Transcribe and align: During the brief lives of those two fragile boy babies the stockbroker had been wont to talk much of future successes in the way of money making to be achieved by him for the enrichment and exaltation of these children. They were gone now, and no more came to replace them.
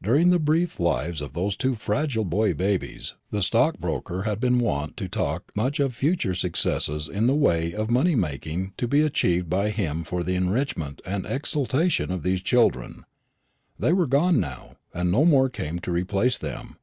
During 0.00 0.30
the 0.30 0.38
brief 0.38 0.78
lives 0.78 1.20
of 1.20 1.32
those 1.32 1.56
two 1.56 1.74
fragile 1.74 2.24
boy 2.24 2.54
babies 2.54 3.14
the 3.32 3.42
stockbroker 3.42 4.22
had 4.22 4.38
been 4.38 4.60
wont 4.60 4.96
to 4.96 5.08
talk 5.08 5.50
much 5.56 5.80
of 5.80 5.92
future 5.92 6.34
successes 6.34 7.08
in 7.08 7.26
the 7.26 7.34
way 7.34 7.72
of 7.74 7.90
money 7.90 8.14
making 8.14 8.74
to 8.76 8.86
be 8.86 9.02
achieved 9.02 9.50
by 9.50 9.70
him 9.70 10.04
for 10.04 10.22
the 10.22 10.36
enrichment 10.36 11.02
and 11.04 11.26
exaltation 11.26 12.12
of 12.12 12.22
these 12.22 12.42
children. 12.42 13.02
They 13.76 13.92
were 13.92 14.06
gone 14.06 14.38
now, 14.38 14.76
and 14.94 15.10
no 15.10 15.24
more 15.24 15.48
came 15.48 15.80
to 15.80 15.90
replace 15.90 16.38
them. 16.38 16.76